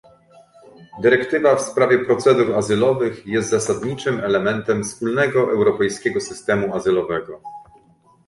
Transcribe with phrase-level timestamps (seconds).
[1.01, 7.41] Dyrektywa w sprawie procedur azylowych jest zasadniczym elementem wspólnego europejskiego systemu azylowego